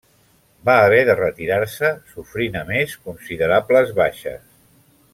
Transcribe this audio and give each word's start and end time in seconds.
Va 0.69 0.77
haver 0.85 1.01
de 1.09 1.15
retirar-se, 1.19 1.91
sofrint 2.15 2.57
a 2.63 2.65
més 2.73 2.97
considerables 3.09 3.97
baixes. 4.03 4.43